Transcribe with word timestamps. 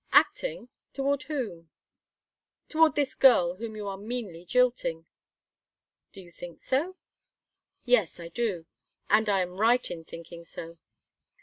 "Acting? 0.13 0.69
Toward 0.93 1.21
whom?" 1.29 1.69
"Toward 2.69 2.95
this 2.95 3.13
girl 3.13 3.57
whom 3.57 3.75
you 3.75 3.87
are 3.87 3.99
meanly 3.99 4.45
jilting." 4.45 5.05
"Do 6.11 6.21
you 6.23 6.31
think 6.31 6.57
so?" 6.57 6.97
"Yes, 7.85 8.19
I 8.19 8.29
do 8.29 8.61
think 8.61 8.65
so 8.65 9.15
and 9.15 9.29
I 9.29 9.41
am 9.41 9.57
right 9.61 9.91
in 9.91 10.03
thinking 10.03 10.43
so." 10.43 10.79